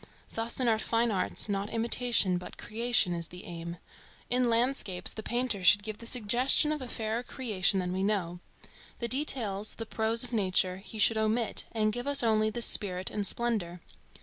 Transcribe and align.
Thus 0.33 0.59
in 0.59 0.67
our 0.67 0.79
fine 0.79 1.11
arts, 1.11 1.47
not 1.47 1.69
imitation 1.69 2.39
but 2.39 2.57
creation 2.57 3.13
is 3.13 3.27
the 3.27 3.45
aim. 3.45 3.77
In 4.31 4.49
landscapes 4.49 5.13
the 5.13 5.21
painter 5.21 5.63
should 5.63 5.83
give 5.83 5.99
the 5.99 6.07
suggestion 6.07 6.71
of 6.71 6.81
a 6.81 6.87
fairer 6.87 7.21
creation 7.21 7.79
than 7.79 7.93
we 7.93 8.01
know. 8.01 8.39
The 8.97 9.07
details, 9.07 9.75
the 9.75 9.85
prose 9.85 10.23
of 10.23 10.33
nature 10.33 10.77
he 10.77 10.97
should 10.97 11.19
omit 11.19 11.65
and 11.71 11.93
give 11.93 12.07
us 12.07 12.23
only 12.23 12.49
the 12.49 12.63
spirit 12.63 13.11
and 13.11 13.27
splendor. 13.27 13.79